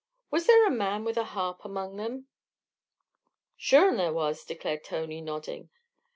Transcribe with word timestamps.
"Was 0.31 0.47
there 0.47 0.65
a 0.65 0.71
man 0.71 1.03
with 1.03 1.15
a 1.15 1.23
harp 1.25 1.61
among 1.63 1.97
them?" 1.97 2.25
"Sure 3.55 3.89
an' 3.89 3.97
there 3.97 4.11
was," 4.11 4.43
declared 4.43 4.83
Tony, 4.83 5.21
nodding. 5.21 5.69